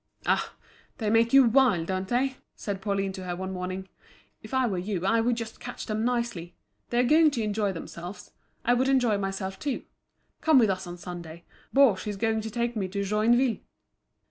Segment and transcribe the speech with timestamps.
[0.25, 0.55] "Ah,
[0.97, 3.87] they make you wild, don't they?" said Pauline to her one morning.
[4.41, 6.55] "If I were you I would just catch them nicely!
[6.89, 8.31] They are going to enjoy themselves.
[8.65, 9.83] I would enjoy myself too.
[10.41, 13.59] Come with us on Sunday, Baugé is going to take me to Joinville."